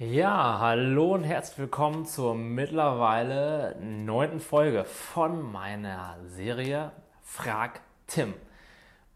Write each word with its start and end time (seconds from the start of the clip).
Ja, 0.00 0.60
hallo 0.60 1.14
und 1.14 1.24
herzlich 1.24 1.58
willkommen 1.58 2.06
zur 2.06 2.36
mittlerweile 2.36 3.74
neunten 3.80 4.38
Folge 4.38 4.84
von 4.84 5.42
meiner 5.42 6.18
Serie 6.24 6.92
Frag 7.20 7.80
Tim. 8.06 8.32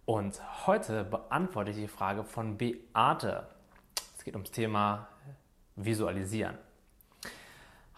Und 0.06 0.40
heute 0.66 1.04
beantworte 1.04 1.70
ich 1.70 1.76
die 1.76 1.86
Frage 1.86 2.24
von 2.24 2.58
Beate. 2.58 3.46
Es 4.18 4.24
geht 4.24 4.34
ums 4.34 4.50
Thema 4.50 5.06
Visualisieren. 5.76 6.58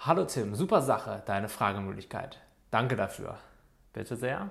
Hallo 0.01 0.27
Tim, 0.27 0.55
super 0.55 0.83
Sache, 0.83 1.23
deine 1.25 1.49
Fragemöglichkeit. 1.49 2.39
Danke 2.71 2.97
dafür. 2.97 3.39
Bitte 3.95 4.15
sehr. 4.15 4.51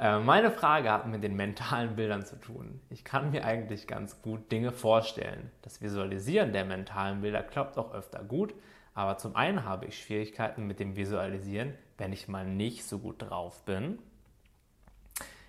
Äh, 0.00 0.18
meine 0.18 0.50
Frage 0.50 0.90
hat 0.90 1.06
mit 1.06 1.22
den 1.22 1.36
mentalen 1.36 1.94
Bildern 1.94 2.24
zu 2.24 2.40
tun. 2.40 2.80
Ich 2.88 3.04
kann 3.04 3.32
mir 3.32 3.44
eigentlich 3.44 3.86
ganz 3.86 4.22
gut 4.22 4.50
Dinge 4.50 4.72
vorstellen. 4.72 5.50
Das 5.60 5.82
Visualisieren 5.82 6.54
der 6.54 6.64
mentalen 6.64 7.20
Bilder 7.20 7.42
klappt 7.42 7.76
auch 7.76 7.92
öfter 7.92 8.24
gut, 8.24 8.54
aber 8.94 9.18
zum 9.18 9.36
einen 9.36 9.66
habe 9.66 9.84
ich 9.84 10.02
Schwierigkeiten 10.02 10.66
mit 10.66 10.80
dem 10.80 10.96
Visualisieren, 10.96 11.74
wenn 11.98 12.14
ich 12.14 12.28
mal 12.28 12.46
nicht 12.46 12.84
so 12.84 12.98
gut 12.98 13.20
drauf 13.20 13.62
bin. 13.66 13.98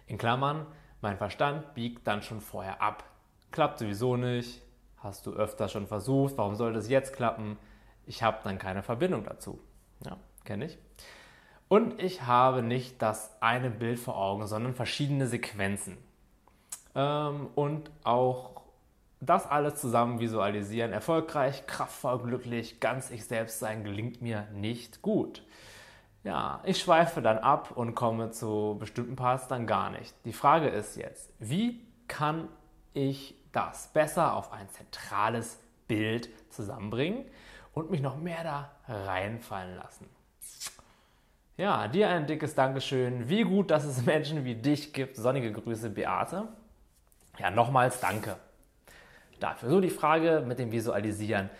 In 0.05 0.17
Klammern, 0.17 0.65
mein 0.99 1.17
Verstand 1.17 1.73
biegt 1.73 2.05
dann 2.05 2.21
schon 2.21 2.41
vorher 2.41 2.81
ab. 2.81 3.05
Klappt 3.51 3.79
sowieso 3.79 4.17
nicht. 4.17 4.61
Hast 4.97 5.25
du 5.25 5.31
öfter 5.31 5.69
schon 5.69 5.87
versucht? 5.87 6.37
Warum 6.37 6.55
sollte 6.55 6.77
es 6.77 6.89
jetzt 6.89 7.15
klappen? 7.15 7.57
Ich 8.05 8.21
habe 8.21 8.39
dann 8.43 8.57
keine 8.57 8.83
Verbindung 8.83 9.23
dazu. 9.23 9.61
Ja, 10.05 10.17
kenne 10.43 10.65
ich. 10.65 10.77
Und 11.71 12.03
ich 12.03 12.23
habe 12.23 12.63
nicht 12.63 13.01
das 13.01 13.31
eine 13.39 13.69
Bild 13.69 13.97
vor 13.97 14.17
Augen, 14.17 14.45
sondern 14.45 14.73
verschiedene 14.73 15.25
Sequenzen. 15.25 15.97
Ähm, 16.95 17.47
und 17.55 17.89
auch 18.03 18.63
das 19.21 19.47
alles 19.47 19.75
zusammen 19.75 20.19
visualisieren, 20.19 20.91
erfolgreich, 20.91 21.65
kraftvoll, 21.67 22.23
glücklich, 22.23 22.81
ganz 22.81 23.09
ich 23.09 23.23
selbst 23.23 23.59
sein, 23.59 23.85
gelingt 23.85 24.21
mir 24.21 24.49
nicht 24.51 25.01
gut. 25.01 25.45
Ja, 26.25 26.59
ich 26.65 26.77
schweife 26.77 27.21
dann 27.21 27.37
ab 27.37 27.71
und 27.73 27.95
komme 27.95 28.31
zu 28.31 28.75
bestimmten 28.77 29.15
Parts 29.15 29.47
dann 29.47 29.65
gar 29.65 29.91
nicht. 29.91 30.13
Die 30.25 30.33
Frage 30.33 30.67
ist 30.67 30.97
jetzt, 30.97 31.31
wie 31.39 31.87
kann 32.09 32.49
ich 32.93 33.33
das 33.53 33.87
besser 33.93 34.35
auf 34.35 34.51
ein 34.51 34.67
zentrales 34.71 35.57
Bild 35.87 36.27
zusammenbringen 36.49 37.23
und 37.73 37.91
mich 37.91 38.01
noch 38.01 38.17
mehr 38.17 38.43
da 38.43 38.71
reinfallen 38.89 39.77
lassen? 39.77 40.09
Ja, 41.61 41.87
dir 41.87 42.09
ein 42.09 42.25
dickes 42.25 42.55
Dankeschön. 42.55 43.29
Wie 43.29 43.43
gut, 43.43 43.69
dass 43.69 43.83
es 43.83 44.03
Menschen 44.03 44.45
wie 44.45 44.55
dich 44.55 44.93
gibt. 44.93 45.15
Sonnige 45.15 45.51
Grüße, 45.51 45.91
Beate. 45.91 46.47
Ja, 47.37 47.51
nochmals 47.51 47.99
danke 47.99 48.35
dafür. 49.39 49.69
So 49.69 49.79
die 49.79 49.91
Frage 49.91 50.43
mit 50.43 50.57
dem 50.57 50.71
Visualisieren. 50.71 51.51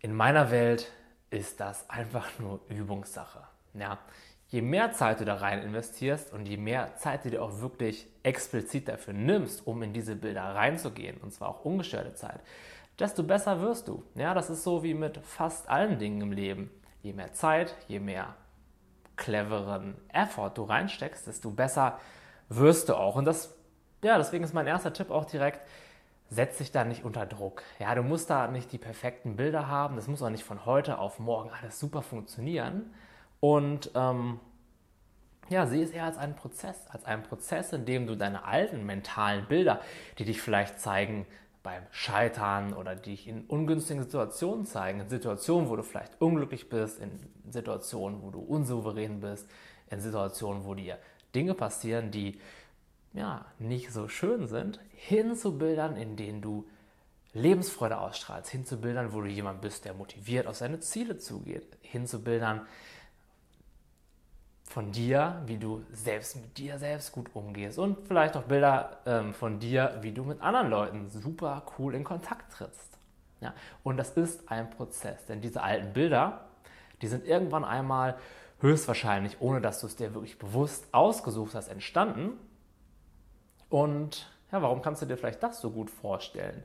In 0.00 0.16
meiner 0.16 0.50
Welt 0.50 0.90
ist 1.30 1.60
das 1.60 1.88
einfach 1.88 2.26
nur 2.40 2.58
Übungssache. 2.68 3.38
Ja, 3.74 4.00
je 4.48 4.62
mehr 4.62 4.90
Zeit 4.90 5.20
du 5.20 5.24
da 5.24 5.36
rein 5.36 5.62
investierst 5.62 6.32
und 6.32 6.48
je 6.48 6.56
mehr 6.56 6.96
Zeit 6.96 7.24
du 7.24 7.30
dir 7.30 7.40
auch 7.40 7.60
wirklich 7.60 8.08
explizit 8.24 8.88
dafür 8.88 9.14
nimmst, 9.14 9.64
um 9.64 9.80
in 9.84 9.92
diese 9.92 10.16
Bilder 10.16 10.42
reinzugehen, 10.42 11.18
und 11.18 11.32
zwar 11.32 11.50
auch 11.50 11.64
ungestörte 11.64 12.14
Zeit, 12.14 12.40
desto 12.98 13.22
besser 13.22 13.60
wirst 13.60 13.86
du. 13.86 14.02
Ja, 14.16 14.34
das 14.34 14.50
ist 14.50 14.64
so 14.64 14.82
wie 14.82 14.94
mit 14.94 15.18
fast 15.18 15.68
allen 15.68 16.00
Dingen 16.00 16.20
im 16.20 16.32
Leben. 16.32 16.68
Je 17.04 17.12
mehr 17.12 17.32
Zeit, 17.32 17.76
je 17.86 18.00
mehr 18.00 18.34
cleveren 19.16 19.96
Effort 20.12 20.50
du 20.54 20.64
reinsteckst, 20.64 21.26
desto 21.26 21.50
besser 21.50 21.98
wirst 22.48 22.88
du 22.88 22.94
auch. 22.94 23.16
Und 23.16 23.24
das, 23.24 23.54
ja, 24.02 24.18
deswegen 24.18 24.44
ist 24.44 24.54
mein 24.54 24.66
erster 24.66 24.92
Tipp 24.92 25.10
auch 25.10 25.24
direkt, 25.24 25.66
setz 26.28 26.58
dich 26.58 26.72
da 26.72 26.84
nicht 26.84 27.04
unter 27.04 27.26
Druck. 27.26 27.62
Ja, 27.78 27.94
du 27.94 28.02
musst 28.02 28.30
da 28.30 28.48
nicht 28.48 28.72
die 28.72 28.78
perfekten 28.78 29.36
Bilder 29.36 29.68
haben, 29.68 29.96
das 29.96 30.08
muss 30.08 30.22
auch 30.22 30.30
nicht 30.30 30.44
von 30.44 30.64
heute 30.64 30.98
auf 30.98 31.18
morgen 31.18 31.50
alles 31.50 31.78
super 31.78 32.02
funktionieren. 32.02 32.92
Und 33.40 33.90
ähm, 33.94 34.40
ja, 35.48 35.66
sieh 35.66 35.82
es 35.82 35.90
eher 35.90 36.04
als 36.04 36.18
einen 36.18 36.34
Prozess, 36.34 36.86
als 36.88 37.04
einen 37.04 37.22
Prozess, 37.22 37.72
in 37.72 37.84
dem 37.84 38.06
du 38.06 38.16
deine 38.16 38.44
alten 38.44 38.84
mentalen 38.84 39.46
Bilder, 39.46 39.80
die 40.18 40.24
dich 40.24 40.42
vielleicht 40.42 40.80
zeigen, 40.80 41.26
beim 41.66 41.82
Scheitern 41.90 42.74
oder 42.74 42.94
dich 42.94 43.26
in 43.26 43.44
ungünstigen 43.46 44.04
Situationen 44.04 44.66
zeigen, 44.66 45.00
in 45.00 45.08
Situationen, 45.08 45.68
wo 45.68 45.74
du 45.74 45.82
vielleicht 45.82 46.20
unglücklich 46.20 46.68
bist, 46.68 47.00
in 47.00 47.10
Situationen, 47.50 48.22
wo 48.22 48.30
du 48.30 48.38
unsouverän 48.38 49.18
bist, 49.18 49.50
in 49.90 50.00
Situationen, 50.00 50.64
wo 50.64 50.74
dir 50.74 50.96
Dinge 51.34 51.54
passieren, 51.54 52.12
die 52.12 52.38
ja 53.14 53.46
nicht 53.58 53.92
so 53.92 54.06
schön 54.06 54.46
sind, 54.46 54.78
hin 54.92 55.34
zu 55.34 55.58
Bildern, 55.58 55.96
in 55.96 56.14
denen 56.14 56.40
du 56.40 56.68
Lebensfreude 57.32 57.98
ausstrahlst, 57.98 58.48
hin 58.48 58.64
zu 58.64 58.80
Bildern, 58.80 59.12
wo 59.12 59.20
du 59.20 59.26
jemand 59.26 59.60
bist, 59.60 59.86
der 59.86 59.94
motiviert 59.94 60.46
auf 60.46 60.54
seine 60.54 60.78
Ziele 60.78 61.18
zugeht, 61.18 61.66
hin 61.82 62.06
zu 62.06 62.22
Bildern, 62.22 62.60
von 64.68 64.92
dir, 64.92 65.42
wie 65.46 65.56
du 65.56 65.84
selbst 65.92 66.36
mit 66.36 66.58
dir 66.58 66.78
selbst 66.78 67.12
gut 67.12 67.30
umgehst 67.34 67.78
und 67.78 68.06
vielleicht 68.06 68.36
auch 68.36 68.42
Bilder 68.42 68.98
ähm, 69.06 69.32
von 69.32 69.58
dir, 69.58 69.98
wie 70.02 70.12
du 70.12 70.24
mit 70.24 70.42
anderen 70.42 70.68
Leuten 70.68 71.08
super 71.08 71.62
cool 71.78 71.94
in 71.94 72.04
Kontakt 72.04 72.52
trittst. 72.52 72.98
Ja, 73.40 73.54
und 73.84 73.96
das 73.96 74.10
ist 74.10 74.50
ein 74.50 74.70
Prozess, 74.70 75.26
denn 75.26 75.40
diese 75.40 75.62
alten 75.62 75.92
Bilder, 75.92 76.46
die 77.00 77.06
sind 77.06 77.24
irgendwann 77.26 77.64
einmal 77.64 78.16
höchstwahrscheinlich, 78.60 79.40
ohne 79.40 79.60
dass 79.60 79.80
du 79.80 79.86
es 79.86 79.96
dir 79.96 80.14
wirklich 80.14 80.38
bewusst 80.38 80.86
ausgesucht 80.92 81.54
hast, 81.54 81.68
entstanden. 81.68 82.32
Und 83.68 84.30
ja, 84.50 84.62
warum 84.62 84.82
kannst 84.82 85.02
du 85.02 85.06
dir 85.06 85.16
vielleicht 85.16 85.42
das 85.42 85.60
so 85.60 85.70
gut 85.70 85.90
vorstellen? 85.90 86.62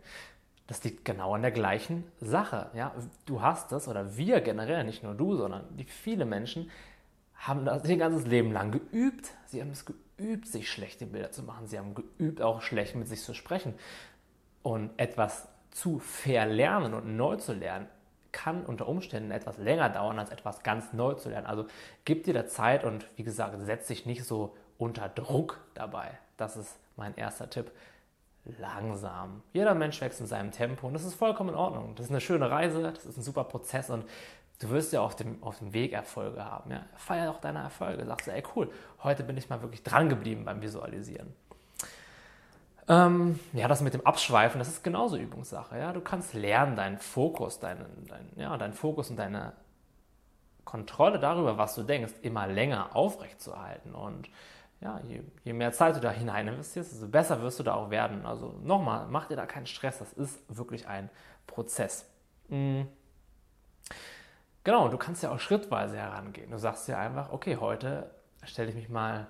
Das 0.67 0.83
liegt 0.83 1.03
genau 1.03 1.35
an 1.35 1.41
der 1.41 1.51
gleichen 1.51 2.05
Sache. 2.21 2.69
Ja? 2.73 2.93
Du 3.25 3.41
hast 3.41 3.71
es, 3.73 3.87
oder 3.87 4.15
wir 4.15 4.39
generell, 4.39 4.85
nicht 4.85 5.03
nur 5.03 5.13
du, 5.13 5.35
sondern 5.35 5.65
die 5.75 5.83
viele 5.83 6.25
Menschen, 6.25 6.69
haben 7.41 7.65
das 7.65 7.87
ihr 7.87 7.97
ganzes 7.97 8.27
Leben 8.27 8.51
lang 8.51 8.71
geübt. 8.71 9.29
Sie 9.45 9.61
haben 9.61 9.71
es 9.71 9.85
geübt, 9.85 10.47
sich 10.47 10.71
schlechte 10.71 11.05
Bilder 11.05 11.31
zu 11.31 11.43
machen. 11.43 11.67
Sie 11.67 11.77
haben 11.77 11.95
geübt, 11.95 12.41
auch 12.41 12.61
schlecht 12.61 12.95
mit 12.95 13.07
sich 13.07 13.21
zu 13.23 13.33
sprechen. 13.33 13.73
Und 14.61 14.91
etwas 14.97 15.47
zu 15.71 15.99
verlernen 15.99 16.93
und 16.93 17.17
neu 17.17 17.37
zu 17.37 17.53
lernen, 17.53 17.87
kann 18.31 18.63
unter 18.63 18.87
Umständen 18.87 19.31
etwas 19.31 19.57
länger 19.57 19.89
dauern, 19.89 20.19
als 20.19 20.29
etwas 20.29 20.63
ganz 20.63 20.93
neu 20.93 21.15
zu 21.15 21.29
lernen. 21.29 21.47
Also 21.47 21.65
gib 22.05 22.23
dir 22.23 22.33
da 22.33 22.45
Zeit 22.45 22.83
und 22.83 23.05
wie 23.17 23.23
gesagt, 23.23 23.55
setz 23.65 23.87
dich 23.87 24.05
nicht 24.05 24.23
so 24.23 24.55
unter 24.77 25.09
Druck 25.09 25.59
dabei. 25.73 26.17
Das 26.37 26.55
ist 26.55 26.77
mein 26.95 27.15
erster 27.15 27.49
Tipp. 27.49 27.71
Langsam. 28.59 29.43
Jeder 29.53 29.75
Mensch 29.75 30.01
wächst 30.01 30.19
in 30.19 30.25
seinem 30.27 30.51
Tempo 30.51 30.87
und 30.87 30.93
das 30.93 31.03
ist 31.03 31.13
vollkommen 31.13 31.49
in 31.49 31.55
Ordnung. 31.55 31.93
Das 31.95 32.05
ist 32.05 32.11
eine 32.11 32.21
schöne 32.21 32.49
Reise, 32.49 32.81
das 32.93 33.05
ist 33.05 33.17
ein 33.17 33.23
super 33.23 33.43
Prozess 33.43 33.89
und 33.89 34.05
Du 34.61 34.69
wirst 34.69 34.93
ja 34.93 35.01
auf 35.01 35.15
dem, 35.15 35.41
auf 35.41 35.57
dem 35.57 35.73
Weg 35.73 35.91
Erfolge 35.91 36.45
haben. 36.45 36.69
Ja? 36.69 36.85
Feier 36.95 37.31
auch 37.31 37.39
deine 37.39 37.59
Erfolge. 37.59 38.05
Sagst 38.05 38.27
du, 38.27 38.31
ey 38.31 38.43
cool, 38.55 38.71
heute 39.03 39.23
bin 39.23 39.35
ich 39.35 39.49
mal 39.49 39.61
wirklich 39.61 39.81
dran 39.81 40.07
geblieben 40.07 40.45
beim 40.45 40.61
Visualisieren. 40.61 41.33
Ähm, 42.87 43.39
ja, 43.53 43.67
das 43.67 43.81
mit 43.81 43.95
dem 43.95 44.05
Abschweifen, 44.05 44.59
das 44.59 44.67
ist 44.67 44.83
genauso 44.83 45.17
Übungssache. 45.17 45.79
Ja? 45.79 45.93
Du 45.93 46.01
kannst 46.01 46.35
lernen, 46.35 46.75
deinen 46.75 46.99
Fokus, 46.99 47.59
deinen, 47.59 48.05
dein, 48.07 48.29
ja, 48.35 48.55
deinen 48.55 48.73
Fokus 48.73 49.09
und 49.09 49.17
deine 49.17 49.53
Kontrolle 50.63 51.17
darüber, 51.17 51.57
was 51.57 51.73
du 51.73 51.81
denkst, 51.81 52.13
immer 52.21 52.45
länger 52.45 52.95
aufrechtzuerhalten. 52.95 53.95
Und 53.95 54.29
ja, 54.79 54.99
je, 55.07 55.21
je, 55.43 55.53
mehr 55.53 55.71
Zeit 55.71 55.95
du 55.95 55.99
da 55.99 56.11
hinein 56.11 56.47
investierst, 56.47 56.91
desto 56.91 57.07
besser 57.07 57.41
wirst 57.41 57.57
du 57.59 57.63
da 57.63 57.73
auch 57.73 57.89
werden. 57.89 58.27
Also 58.27 58.53
nochmal, 58.63 59.07
mach 59.09 59.25
dir 59.25 59.37
da 59.37 59.47
keinen 59.47 59.65
Stress, 59.65 59.97
das 59.97 60.13
ist 60.13 60.39
wirklich 60.49 60.87
ein 60.87 61.09
Prozess. 61.47 62.05
Mhm. 62.47 62.87
Genau, 64.63 64.89
du 64.89 64.97
kannst 64.97 65.23
ja 65.23 65.31
auch 65.31 65.39
schrittweise 65.39 65.97
herangehen. 65.97 66.51
Du 66.51 66.57
sagst 66.57 66.87
ja 66.87 66.99
einfach, 66.99 67.31
okay, 67.31 67.57
heute 67.57 68.11
stelle 68.43 68.69
ich 68.69 68.75
mich 68.75 68.89
mal 68.89 69.27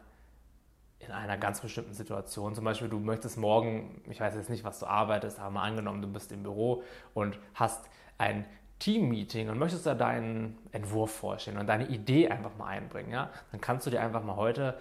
in 0.99 1.11
einer 1.11 1.37
ganz 1.37 1.61
bestimmten 1.61 1.93
Situation. 1.93 2.53
Zum 2.53 2.65
Beispiel, 2.65 2.89
du 2.89 2.99
möchtest 2.99 3.37
morgen, 3.37 4.01
ich 4.09 4.19
weiß 4.19 4.35
jetzt 4.35 4.49
nicht, 4.49 4.63
was 4.63 4.79
du 4.79 4.85
arbeitest, 4.85 5.39
aber 5.39 5.49
mal 5.51 5.63
angenommen, 5.63 6.01
du 6.01 6.07
bist 6.07 6.31
im 6.31 6.43
Büro 6.43 6.83
und 7.13 7.39
hast 7.55 7.85
ein 8.17 8.45
Team-Meeting 8.79 9.49
und 9.49 9.57
möchtest 9.57 9.85
da 9.85 9.95
deinen 9.95 10.57
Entwurf 10.72 11.11
vorstellen 11.11 11.57
und 11.57 11.67
deine 11.67 11.87
Idee 11.87 12.29
einfach 12.29 12.55
mal 12.57 12.67
einbringen, 12.67 13.11
ja, 13.11 13.29
dann 13.51 13.61
kannst 13.61 13.85
du 13.85 13.91
dir 13.91 14.01
einfach 14.01 14.23
mal 14.23 14.35
heute 14.35 14.77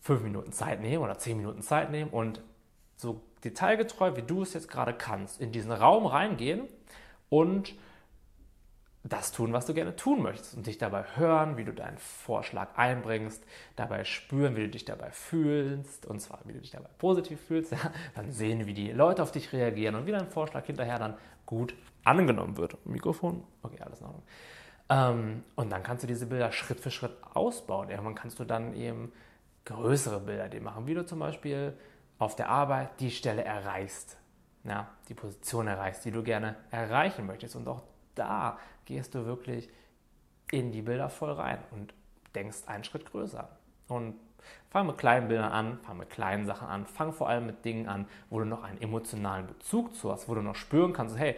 fünf 0.00 0.22
Minuten 0.22 0.52
Zeit 0.52 0.80
nehmen 0.80 1.02
oder 1.02 1.18
zehn 1.18 1.36
Minuten 1.36 1.62
Zeit 1.62 1.90
nehmen 1.90 2.10
und 2.10 2.40
so 2.96 3.20
detailgetreu, 3.44 4.16
wie 4.16 4.22
du 4.22 4.42
es 4.42 4.54
jetzt 4.54 4.68
gerade 4.68 4.92
kannst, 4.92 5.40
in 5.40 5.52
diesen 5.52 5.72
Raum 5.72 6.06
reingehen 6.06 6.68
und 7.28 7.74
das 9.04 9.32
tun, 9.32 9.52
was 9.52 9.66
du 9.66 9.74
gerne 9.74 9.96
tun 9.96 10.22
möchtest 10.22 10.56
und 10.56 10.66
dich 10.66 10.78
dabei 10.78 11.04
hören, 11.16 11.56
wie 11.56 11.64
du 11.64 11.72
deinen 11.72 11.98
Vorschlag 11.98 12.68
einbringst, 12.76 13.44
dabei 13.74 14.04
spüren, 14.04 14.54
wie 14.54 14.62
du 14.62 14.68
dich 14.68 14.84
dabei 14.84 15.10
fühlst 15.10 16.06
und 16.06 16.20
zwar, 16.20 16.40
wie 16.44 16.52
du 16.52 16.60
dich 16.60 16.70
dabei 16.70 16.88
positiv 16.98 17.40
fühlst, 17.40 17.72
ja, 17.72 17.78
dann 18.14 18.30
sehen, 18.30 18.66
wie 18.66 18.74
die 18.74 18.92
Leute 18.92 19.22
auf 19.22 19.32
dich 19.32 19.52
reagieren 19.52 19.96
und 19.96 20.06
wie 20.06 20.12
dein 20.12 20.28
Vorschlag 20.28 20.64
hinterher 20.66 20.98
dann 20.98 21.14
gut 21.46 21.74
angenommen 22.04 22.56
wird. 22.56 22.84
Mikrofon, 22.86 23.42
okay, 23.62 23.80
alles 23.80 24.00
in 24.00 24.06
Ordnung. 24.06 24.22
Ähm, 24.88 25.44
und 25.56 25.70
dann 25.70 25.82
kannst 25.82 26.04
du 26.04 26.06
diese 26.06 26.26
Bilder 26.26 26.52
Schritt 26.52 26.80
für 26.80 26.90
Schritt 26.90 27.16
ausbauen. 27.34 27.90
Irgendwann 27.90 28.14
kannst 28.14 28.38
du 28.38 28.44
dann 28.44 28.74
eben 28.74 29.12
größere 29.64 30.20
Bilder 30.20 30.48
dir 30.48 30.60
machen, 30.60 30.86
wie 30.86 30.94
du 30.94 31.04
zum 31.04 31.18
Beispiel 31.18 31.76
auf 32.18 32.36
der 32.36 32.48
Arbeit 32.50 33.00
die 33.00 33.10
Stelle 33.10 33.44
erreichst, 33.44 34.16
ja, 34.64 34.88
die 35.08 35.14
Position 35.14 35.66
erreichst, 35.66 36.04
die 36.04 36.12
du 36.12 36.22
gerne 36.22 36.56
erreichen 36.70 37.26
möchtest. 37.26 37.56
Und 37.56 37.66
auch 37.66 37.82
da 38.14 38.58
gehst 38.92 39.14
du 39.14 39.26
wirklich 39.26 39.68
in 40.50 40.72
die 40.72 40.82
Bilder 40.82 41.08
voll 41.08 41.32
rein 41.32 41.58
und 41.70 41.94
denkst 42.34 42.66
einen 42.66 42.84
Schritt 42.84 43.10
größer. 43.10 43.48
Und 43.88 44.14
fang 44.70 44.86
mit 44.86 44.98
kleinen 44.98 45.28
Bildern 45.28 45.52
an, 45.52 45.78
fang 45.82 45.98
mit 45.98 46.10
kleinen 46.10 46.46
Sachen 46.46 46.68
an, 46.68 46.86
fang 46.86 47.12
vor 47.12 47.28
allem 47.28 47.46
mit 47.46 47.64
Dingen 47.64 47.88
an, 47.88 48.06
wo 48.30 48.38
du 48.38 48.44
noch 48.44 48.62
einen 48.62 48.80
emotionalen 48.80 49.46
Bezug 49.46 49.94
zu 49.94 50.12
hast, 50.12 50.28
wo 50.28 50.34
du 50.34 50.42
noch 50.42 50.56
spüren 50.56 50.92
kannst, 50.92 51.18
hey, 51.18 51.36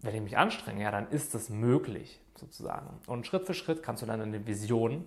wenn 0.00 0.14
ich 0.14 0.22
mich 0.22 0.36
anstrenge, 0.36 0.82
ja, 0.82 0.90
dann 0.90 1.08
ist 1.10 1.34
es 1.34 1.48
möglich, 1.48 2.20
sozusagen. 2.36 3.00
Und 3.06 3.26
Schritt 3.26 3.46
für 3.46 3.54
Schritt 3.54 3.82
kannst 3.82 4.02
du 4.02 4.06
dann 4.06 4.20
deine 4.20 4.46
Vision 4.46 5.04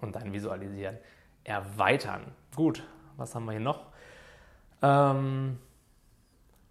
und 0.00 0.16
dein 0.16 0.32
Visualisieren 0.32 0.98
erweitern. 1.44 2.32
Gut, 2.56 2.82
was 3.16 3.34
haben 3.34 3.44
wir 3.44 3.52
hier 3.52 3.60
noch? 3.60 3.86
Ähm, 4.82 5.58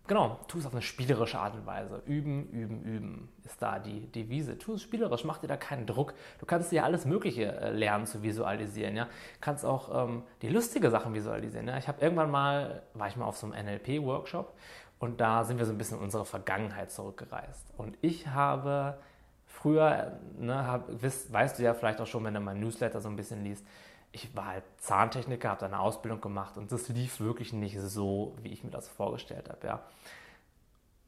genau, 0.09 0.39
tu 0.47 0.57
es 0.57 0.65
auf 0.65 0.73
eine 0.73 0.81
spielerische 0.81 1.39
Art 1.39 1.55
und 1.55 1.65
Weise. 1.65 2.01
Üben, 2.05 2.49
üben, 2.49 2.83
üben 2.83 3.29
ist 3.45 3.61
da 3.61 3.79
die 3.79 4.11
Devise. 4.11 4.57
Tu 4.57 4.73
es 4.73 4.81
spielerisch, 4.81 5.23
mach 5.23 5.37
dir 5.37 5.47
da 5.47 5.55
keinen 5.55 5.85
Druck. 5.85 6.13
Du 6.39 6.45
kannst 6.45 6.71
dir 6.71 6.83
alles 6.83 7.05
Mögliche 7.05 7.45
äh, 7.45 7.71
lernen 7.71 8.05
zu 8.05 8.21
visualisieren. 8.21 8.97
Ja? 8.97 9.07
Kannst 9.39 9.63
auch 9.63 10.09
ähm, 10.09 10.23
die 10.41 10.49
lustige 10.49 10.89
Sachen 10.89 11.13
visualisieren. 11.13 11.67
Ja? 11.67 11.77
Ich 11.77 11.87
habe 11.87 12.01
irgendwann 12.01 12.31
mal, 12.31 12.81
war 12.93 13.07
ich 13.07 13.15
mal 13.15 13.25
auf 13.25 13.37
so 13.37 13.49
einem 13.49 13.65
NLP-Workshop 13.65 14.53
und 14.97 15.21
da 15.21 15.45
sind 15.45 15.59
wir 15.59 15.65
so 15.65 15.71
ein 15.71 15.77
bisschen 15.77 15.99
in 15.99 16.03
unsere 16.03 16.25
Vergangenheit 16.25 16.91
zurückgereist. 16.91 17.71
Und 17.77 17.95
ich 18.01 18.27
habe 18.27 18.97
früher, 19.45 20.19
ne, 20.37 20.65
hab, 20.67 21.01
weißt, 21.01 21.31
weißt 21.31 21.59
du 21.59 21.63
ja 21.63 21.73
vielleicht 21.73 22.01
auch 22.01 22.07
schon, 22.07 22.23
wenn 22.25 22.33
du 22.33 22.39
mein 22.39 22.59
Newsletter 22.59 22.99
so 22.99 23.09
ein 23.09 23.15
bisschen 23.15 23.43
liest, 23.43 23.65
ich 24.11 24.35
war 24.35 24.47
halt 24.47 24.63
Zahntechniker, 24.77 25.49
habe 25.49 25.59
da 25.61 25.65
eine 25.67 25.79
Ausbildung 25.79 26.21
gemacht 26.21 26.57
und 26.57 26.71
das 26.71 26.89
lief 26.89 27.19
wirklich 27.19 27.53
nicht 27.53 27.79
so, 27.79 28.35
wie 28.41 28.49
ich 28.49 28.63
mir 28.63 28.71
das 28.71 28.87
vorgestellt 28.87 29.49
habe, 29.49 29.67
ja. 29.67 29.83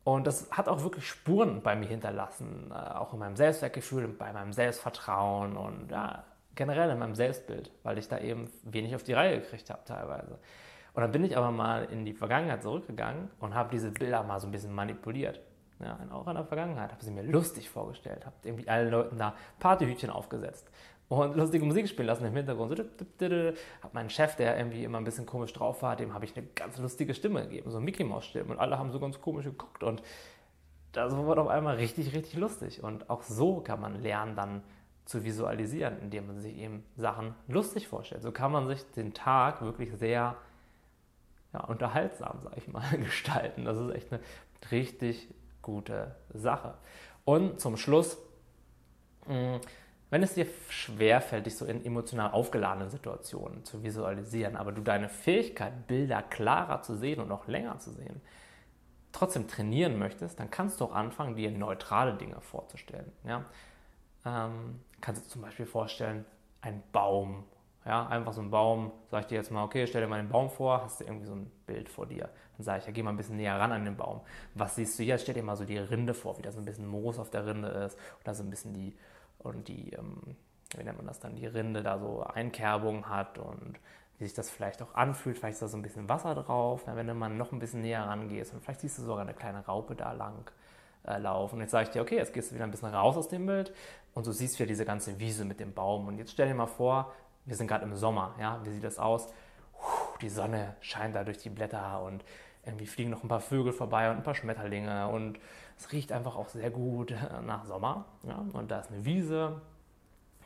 Und 0.03 0.25
das 0.25 0.49
hat 0.51 0.67
auch 0.67 0.81
wirklich 0.81 1.07
Spuren 1.07 1.61
bei 1.61 1.75
mir 1.75 1.87
hinterlassen, 1.87 2.71
äh, 2.71 2.73
auch 2.73 3.13
in 3.13 3.19
meinem 3.19 3.35
Selbstwertgefühl, 3.35 4.07
bei 4.07 4.33
meinem 4.33 4.51
Selbstvertrauen 4.51 5.55
und 5.55 5.91
ja, 5.91 6.23
generell 6.55 6.89
in 6.89 6.99
meinem 6.99 7.15
Selbstbild, 7.15 7.71
weil 7.83 7.97
ich 7.97 8.07
da 8.07 8.17
eben 8.17 8.49
wenig 8.63 8.95
auf 8.95 9.03
die 9.03 9.13
Reihe 9.13 9.39
gekriegt 9.39 9.69
habe 9.69 9.83
teilweise. 9.85 10.39
Und 10.93 11.01
dann 11.01 11.11
bin 11.11 11.23
ich 11.23 11.37
aber 11.37 11.51
mal 11.51 11.85
in 11.85 12.03
die 12.03 12.13
Vergangenheit 12.13 12.63
zurückgegangen 12.63 13.29
und 13.39 13.53
habe 13.53 13.69
diese 13.71 13.91
Bilder 13.91 14.23
mal 14.23 14.39
so 14.39 14.47
ein 14.47 14.51
bisschen 14.51 14.73
manipuliert. 14.73 15.39
Ja, 15.83 15.97
auch 16.11 16.27
in 16.27 16.35
der 16.35 16.45
Vergangenheit. 16.45 16.91
Habe 16.91 17.03
sie 17.03 17.11
mir 17.11 17.23
lustig 17.23 17.69
vorgestellt, 17.69 18.25
habe 18.25 18.35
irgendwie 18.43 18.67
allen 18.69 18.91
Leuten 18.91 19.17
da 19.17 19.33
Partyhütchen 19.59 20.09
aufgesetzt 20.09 20.69
und 21.11 21.35
lustige 21.35 21.65
Musik 21.65 21.89
spielen 21.89 22.07
lassen 22.07 22.25
im 22.25 22.33
Hintergrund. 22.33 22.79
Habe 22.79 23.55
meinen 23.91 24.09
Chef, 24.09 24.37
der 24.37 24.57
irgendwie 24.57 24.85
immer 24.85 24.97
ein 24.97 25.03
bisschen 25.03 25.25
komisch 25.25 25.51
drauf 25.51 25.81
war, 25.81 25.97
dem 25.97 26.13
habe 26.13 26.23
ich 26.23 26.37
eine 26.37 26.45
ganz 26.55 26.77
lustige 26.77 27.13
Stimme 27.13 27.43
gegeben, 27.43 27.69
so 27.69 27.81
Mickey 27.81 28.05
Maus 28.05 28.25
Stimme. 28.25 28.51
Und 28.53 28.59
alle 28.59 28.79
haben 28.79 28.91
so 28.91 28.99
ganz 28.99 29.19
komisch 29.19 29.45
geguckt 29.45 29.83
und 29.83 30.01
das 30.93 31.13
war 31.15 31.37
auf 31.37 31.47
einmal 31.47 31.75
richtig, 31.75 32.13
richtig 32.13 32.35
lustig. 32.35 32.81
Und 32.83 33.09
auch 33.09 33.23
so 33.23 33.59
kann 33.59 33.81
man 33.81 34.01
lernen, 34.01 34.35
dann 34.35 34.63
zu 35.05 35.25
visualisieren, 35.25 35.99
indem 36.01 36.27
man 36.27 36.39
sich 36.39 36.55
eben 36.57 36.85
Sachen 36.95 37.35
lustig 37.47 37.89
vorstellt. 37.89 38.21
So 38.21 38.31
kann 38.31 38.51
man 38.51 38.67
sich 38.67 38.83
den 38.91 39.13
Tag 39.13 39.61
wirklich 39.61 39.91
sehr 39.97 40.35
ja, 41.53 41.63
unterhaltsam, 41.65 42.39
sag 42.41 42.55
ich 42.55 42.69
mal, 42.69 42.87
gestalten. 42.97 43.65
Das 43.65 43.77
ist 43.77 43.93
echt 43.93 44.13
eine 44.13 44.21
richtig 44.71 45.27
gute 45.61 46.15
Sache. 46.33 46.75
Und 47.25 47.59
zum 47.59 47.77
Schluss, 47.77 48.17
mh, 49.27 49.59
wenn 50.09 50.23
es 50.23 50.33
dir 50.33 50.45
schwerfällt, 50.69 51.45
dich 51.45 51.55
so 51.55 51.65
in 51.65 51.85
emotional 51.85 52.31
aufgeladenen 52.31 52.89
Situationen 52.89 53.63
zu 53.63 53.81
visualisieren, 53.81 54.57
aber 54.57 54.71
du 54.73 54.81
deine 54.81 55.07
Fähigkeit, 55.07 55.87
Bilder 55.87 56.21
klarer 56.21 56.81
zu 56.81 56.95
sehen 56.95 57.21
und 57.21 57.29
noch 57.29 57.47
länger 57.47 57.79
zu 57.79 57.91
sehen, 57.91 58.21
trotzdem 59.13 59.47
trainieren 59.47 59.97
möchtest, 59.97 60.39
dann 60.39 60.51
kannst 60.51 60.81
du 60.81 60.85
auch 60.85 60.93
anfangen, 60.93 61.35
dir 61.35 61.51
neutrale 61.51 62.15
Dinge 62.15 62.41
vorzustellen. 62.41 63.11
Ja? 63.23 63.45
Ähm, 64.25 64.81
kannst 64.99 65.25
du 65.25 65.29
zum 65.29 65.41
Beispiel 65.41 65.65
vorstellen, 65.65 66.25
ein 66.61 66.83
Baum. 66.91 67.45
Ja, 67.85 68.05
einfach 68.07 68.33
so 68.33 68.41
ein 68.41 68.51
Baum, 68.51 68.91
sag 69.09 69.21
ich 69.21 69.27
dir 69.27 69.35
jetzt 69.35 69.49
mal, 69.49 69.63
okay, 69.63 69.87
stell 69.87 70.01
dir 70.01 70.07
mal 70.07 70.19
einen 70.19 70.29
Baum 70.29 70.51
vor, 70.51 70.83
hast 70.83 70.99
du 70.99 71.05
irgendwie 71.05 71.25
so 71.25 71.33
ein 71.33 71.51
Bild 71.65 71.89
vor 71.89 72.05
dir. 72.05 72.29
Dann 72.57 72.63
sage 72.63 72.79
ich, 72.79 72.85
ja, 72.85 72.91
geh 72.91 73.01
mal 73.01 73.09
ein 73.09 73.17
bisschen 73.17 73.37
näher 73.37 73.59
ran 73.59 73.71
an 73.71 73.85
den 73.85 73.97
Baum. 73.97 74.21
Was 74.53 74.75
siehst 74.75 74.99
du 74.99 75.03
jetzt? 75.03 75.23
Stell 75.23 75.33
dir 75.33 75.41
mal 75.41 75.55
so 75.55 75.65
die 75.65 75.79
Rinde 75.79 76.13
vor, 76.13 76.37
wie 76.37 76.43
da 76.43 76.51
so 76.51 76.59
ein 76.59 76.65
bisschen 76.65 76.87
Moos 76.87 77.17
auf 77.17 77.31
der 77.31 77.45
Rinde 77.45 77.69
ist 77.69 77.95
und 77.95 78.27
da 78.27 78.35
so 78.35 78.43
ein 78.43 78.51
bisschen 78.51 78.73
die 78.73 78.95
und 79.39 79.67
die, 79.67 79.93
ähm, 79.93 80.21
wie 80.77 80.83
nennt 80.83 80.97
man 80.97 81.07
das 81.07 81.19
dann, 81.19 81.35
die 81.35 81.47
Rinde 81.47 81.81
da 81.81 81.97
so 81.97 82.21
Einkerbung 82.21 83.09
hat 83.09 83.39
und 83.39 83.79
wie 84.19 84.25
sich 84.25 84.35
das 84.35 84.51
vielleicht 84.51 84.83
auch 84.83 84.93
anfühlt. 84.93 85.39
Vielleicht 85.39 85.53
ist 85.53 85.63
da 85.63 85.67
so 85.67 85.77
ein 85.77 85.81
bisschen 85.81 86.07
Wasser 86.07 86.35
drauf, 86.35 86.83
wenn 86.85 87.07
du 87.07 87.15
mal 87.15 87.29
noch 87.29 87.51
ein 87.51 87.57
bisschen 87.57 87.81
näher 87.81 88.03
rangehst 88.03 88.53
und 88.53 88.63
vielleicht 88.63 88.81
siehst 88.81 88.99
du 88.99 89.01
sogar 89.01 89.21
eine 89.21 89.33
kleine 89.33 89.65
Raupe 89.65 89.95
da 89.95 90.11
lang 90.11 90.51
äh, 91.05 91.17
laufen. 91.17 91.55
Und 91.55 91.61
jetzt 91.61 91.71
sage 91.71 91.85
ich 91.85 91.89
dir, 91.89 92.01
okay, 92.01 92.17
jetzt 92.17 92.33
gehst 92.33 92.51
du 92.51 92.55
wieder 92.55 92.65
ein 92.65 92.71
bisschen 92.71 92.93
raus 92.93 93.17
aus 93.17 93.27
dem 93.27 93.47
Bild 93.47 93.73
und 94.13 94.27
du 94.27 94.31
siehst 94.31 94.59
wieder 94.59 94.67
diese 94.67 94.85
ganze 94.85 95.19
Wiese 95.19 95.45
mit 95.45 95.59
dem 95.59 95.73
Baum. 95.73 96.07
Und 96.07 96.19
jetzt 96.19 96.31
stell 96.31 96.47
dir 96.47 96.53
mal 96.53 96.67
vor, 96.67 97.11
wir 97.45 97.55
sind 97.55 97.67
gerade 97.67 97.85
im 97.85 97.95
Sommer, 97.95 98.35
ja, 98.39 98.59
wie 98.63 98.69
sieht 98.69 98.83
das 98.83 98.99
aus? 98.99 99.27
Puh, 99.73 100.17
die 100.21 100.29
Sonne 100.29 100.75
scheint 100.81 101.15
da 101.15 101.23
durch 101.23 101.39
die 101.39 101.49
Blätter 101.49 102.01
und 102.01 102.23
irgendwie 102.65 102.85
fliegen 102.85 103.09
noch 103.09 103.23
ein 103.23 103.27
paar 103.27 103.39
Vögel 103.39 103.73
vorbei 103.73 104.09
und 104.11 104.17
ein 104.17 104.23
paar 104.23 104.35
Schmetterlinge 104.35 105.07
und 105.07 105.39
es 105.77 105.91
riecht 105.91 106.11
einfach 106.11 106.35
auch 106.35 106.49
sehr 106.49 106.69
gut 106.69 107.13
nach 107.45 107.65
Sommer. 107.65 108.05
Ja? 108.23 108.45
Und 108.53 108.69
da 108.69 108.79
ist 108.79 108.91
eine 108.91 109.03
Wiese 109.05 109.61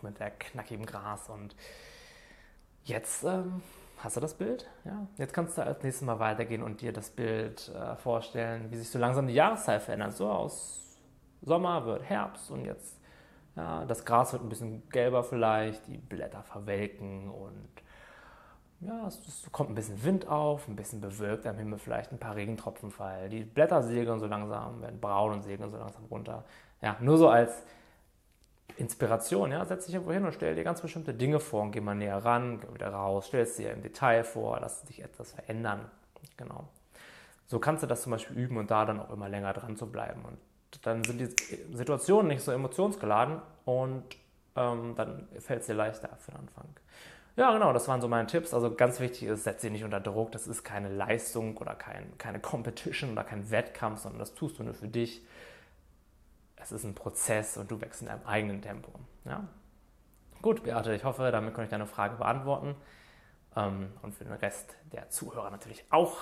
mit 0.01 0.19
der 0.19 0.31
knackigen 0.31 0.85
Gras 0.85 1.29
und 1.29 1.55
jetzt 2.83 3.23
ähm, 3.23 3.61
hast 3.97 4.15
du 4.15 4.21
das 4.21 4.33
Bild. 4.33 4.69
Ja? 4.85 5.07
Jetzt 5.17 5.33
kannst 5.33 5.57
du 5.57 5.63
als 5.63 5.83
nächstes 5.83 6.05
Mal 6.05 6.19
weitergehen 6.19 6.63
und 6.63 6.81
dir 6.81 6.93
das 6.93 7.09
Bild 7.09 7.69
äh, 7.69 7.95
vorstellen, 7.97 8.71
wie 8.71 8.77
sich 8.77 8.89
so 8.89 8.99
langsam 8.99 9.27
die 9.27 9.33
Jahreszeit 9.33 9.81
verändert. 9.81 10.15
So 10.15 10.29
aus 10.29 10.97
Sommer 11.41 11.85
wird 11.85 12.03
Herbst 12.03 12.49
und 12.49 12.65
jetzt 12.65 12.97
ja, 13.55 13.85
das 13.85 14.05
Gras 14.05 14.33
wird 14.33 14.43
ein 14.43 14.49
bisschen 14.49 14.87
gelber 14.89 15.23
vielleicht, 15.23 15.87
die 15.87 15.97
Blätter 15.97 16.43
verwelken 16.43 17.29
und 17.29 17.69
ja, 18.81 19.07
es, 19.07 19.19
es, 19.27 19.51
kommt 19.51 19.69
ein 19.69 19.75
bisschen 19.75 20.03
Wind 20.03 20.27
auf, 20.27 20.67
ein 20.67 20.75
bisschen 20.75 20.99
bewölkt 20.99 21.47
am 21.47 21.57
Himmel, 21.57 21.79
vielleicht 21.79 22.11
ein 22.11 22.19
paar 22.19 22.35
Regentropfen 22.35 22.91
fallen. 22.91 23.29
Die 23.31 23.43
Blätter 23.43 23.81
segeln 23.81 24.19
so 24.19 24.27
langsam, 24.27 24.81
werden 24.81 24.99
braun 24.99 25.33
und 25.33 25.43
segeln 25.43 25.69
so 25.69 25.77
langsam 25.77 26.05
runter. 26.05 26.43
Ja, 26.81 26.97
nur 26.99 27.17
so 27.17 27.29
als 27.29 27.63
Inspiration, 28.77 29.51
ja, 29.51 29.63
setz 29.65 29.85
dich 29.85 29.95
irgendwo 29.95 30.13
hin 30.13 30.25
und 30.25 30.33
stell 30.33 30.55
dir 30.55 30.63
ganz 30.63 30.81
bestimmte 30.81 31.13
Dinge 31.13 31.39
vor 31.39 31.63
und 31.63 31.71
geh 31.71 31.79
mal 31.79 31.95
näher 31.95 32.23
ran, 32.23 32.59
geh 32.59 32.73
wieder 32.73 32.89
raus, 32.89 33.27
stell 33.27 33.43
es 33.43 33.55
dir 33.55 33.71
im 33.71 33.81
Detail 33.81 34.23
vor, 34.25 34.59
lass 34.59 34.83
dich 34.83 35.01
etwas 35.01 35.31
verändern. 35.31 35.89
Genau. 36.35 36.67
So 37.47 37.59
kannst 37.59 37.83
du 37.83 37.87
das 37.87 38.01
zum 38.01 38.11
Beispiel 38.11 38.37
üben 38.37 38.57
und 38.57 38.69
da 38.69 38.85
dann 38.85 38.99
auch 38.99 39.11
immer 39.11 39.29
länger 39.29 39.53
dran 39.53 39.77
zu 39.77 39.89
bleiben. 39.89 40.21
Und 40.25 40.37
dann 40.85 41.03
sind 41.05 41.19
die 41.19 41.29
Situationen 41.73 42.27
nicht 42.27 42.43
so 42.43 42.51
emotionsgeladen 42.51 43.41
und 43.65 44.03
ähm, 44.55 44.95
dann 44.95 45.27
fällt 45.39 45.61
es 45.61 45.67
dir 45.67 45.73
leichter 45.73 46.09
für 46.17 46.31
den 46.31 46.41
Anfang. 46.41 46.67
Ja, 47.35 47.51
genau, 47.51 47.73
das 47.73 47.87
waren 47.87 47.99
so 47.99 48.07
meine 48.07 48.27
Tipps. 48.27 48.53
Also 48.53 48.73
ganz 48.73 48.99
wichtig 48.99 49.23
ist, 49.23 49.43
setz 49.43 49.61
dich 49.61 49.71
nicht 49.71 49.83
unter 49.83 49.99
Druck. 49.99 50.31
Das 50.31 50.47
ist 50.47 50.63
keine 50.63 50.87
Leistung 50.89 51.57
oder 51.57 51.75
kein, 51.75 52.17
keine 52.17 52.39
Competition 52.39 53.11
oder 53.11 53.25
kein 53.25 53.51
Wettkampf, 53.51 54.01
sondern 54.01 54.19
das 54.19 54.33
tust 54.33 54.57
du 54.57 54.63
nur 54.63 54.73
für 54.73 54.87
dich. 54.87 55.25
Es 56.55 56.71
ist 56.71 56.85
ein 56.85 56.95
Prozess 56.95 57.57
und 57.57 57.69
du 57.69 57.81
wächst 57.81 58.01
in 58.01 58.07
deinem 58.07 58.25
eigenen 58.25 58.61
Tempo. 58.61 58.91
Ja? 59.25 59.43
Gut, 60.41 60.63
Beate, 60.63 60.95
ich 60.95 61.03
hoffe, 61.03 61.29
damit 61.31 61.53
konnte 61.53 61.65
ich 61.65 61.71
deine 61.71 61.85
Frage 61.85 62.15
beantworten. 62.15 62.75
Ähm, 63.55 63.91
und 64.01 64.15
für 64.15 64.23
den 64.23 64.33
Rest 64.33 64.75
der 64.93 65.09
Zuhörer 65.09 65.49
natürlich 65.49 65.83
auch. 65.89 66.17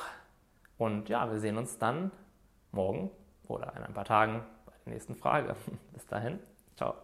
Und 0.77 1.09
ja, 1.09 1.29
wir 1.31 1.39
sehen 1.39 1.57
uns 1.57 1.77
dann 1.77 2.11
morgen 2.71 3.11
oder 3.47 3.73
in 3.75 3.83
ein 3.83 3.93
paar 3.93 4.05
Tagen 4.05 4.43
bei 4.65 4.73
der 4.85 4.93
nächsten 4.93 5.15
Frage. 5.15 5.55
Bis 5.93 6.07
dahin, 6.07 6.39
ciao. 6.75 6.95